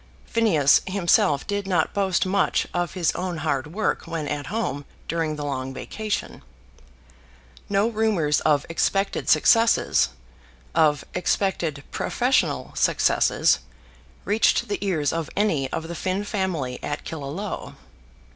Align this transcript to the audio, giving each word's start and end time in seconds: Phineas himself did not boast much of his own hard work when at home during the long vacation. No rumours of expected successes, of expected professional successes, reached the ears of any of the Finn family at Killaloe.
Phineas 0.25 0.81
himself 0.87 1.45
did 1.45 1.67
not 1.67 1.93
boast 1.93 2.25
much 2.25 2.65
of 2.73 2.95
his 2.95 3.11
own 3.13 3.37
hard 3.37 3.67
work 3.67 4.07
when 4.07 4.27
at 4.27 4.47
home 4.47 4.83
during 5.07 5.35
the 5.35 5.45
long 5.45 5.75
vacation. 5.75 6.41
No 7.69 7.87
rumours 7.87 8.39
of 8.39 8.65
expected 8.67 9.29
successes, 9.29 10.09
of 10.73 11.05
expected 11.13 11.83
professional 11.91 12.71
successes, 12.73 13.59
reached 14.25 14.69
the 14.69 14.83
ears 14.83 15.13
of 15.13 15.29
any 15.35 15.71
of 15.71 15.87
the 15.87 15.93
Finn 15.93 16.23
family 16.23 16.81
at 16.83 17.03
Killaloe. 17.05 17.75